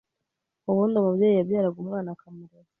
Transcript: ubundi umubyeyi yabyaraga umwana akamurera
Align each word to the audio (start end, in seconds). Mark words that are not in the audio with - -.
ubundi 0.69 0.95
umubyeyi 0.97 1.35
yabyaraga 1.39 1.77
umwana 1.83 2.07
akamurera 2.15 2.69